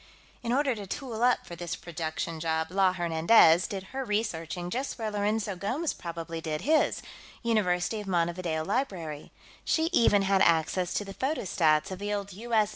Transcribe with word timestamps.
"In 0.41 0.51
order 0.51 0.73
to 0.73 0.87
tool 0.87 1.21
up 1.21 1.45
for 1.45 1.55
this 1.55 1.75
production 1.75 2.39
job, 2.39 2.71
La 2.71 2.93
Hernandez 2.93 3.67
did 3.67 3.83
her 3.93 4.03
researching 4.03 4.71
just 4.71 4.97
where 4.97 5.11
Lourenço 5.11 5.55
Gomes 5.55 5.93
probably 5.93 6.41
did 6.41 6.61
his 6.61 7.03
University 7.43 8.01
of 8.01 8.07
Montevideo 8.07 8.65
Library. 8.65 9.31
She 9.63 9.91
even 9.93 10.23
had 10.23 10.41
access 10.41 10.95
to 10.95 11.05
the 11.05 11.13
photostats 11.13 11.91
of 11.91 11.99
the 11.99 12.11
old 12.11 12.33
U.S. 12.33 12.69